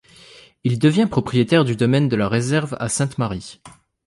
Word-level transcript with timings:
Il 0.63 0.79
devient 0.79 1.05
propriétaire 1.07 1.63
du 1.63 1.75
domaine 1.75 2.09
de 2.09 2.15
La 2.15 2.27
Réserve 2.27 2.75
à 2.79 2.89
Sainte-Marie. 2.89 3.61